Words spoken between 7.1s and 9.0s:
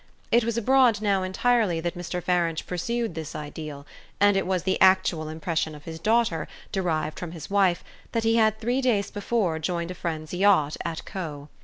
from his wife, that he had three